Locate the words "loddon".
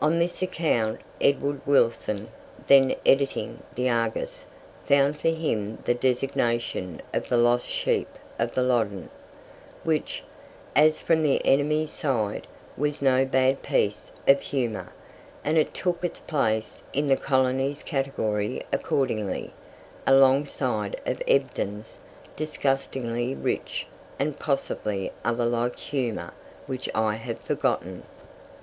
8.62-9.10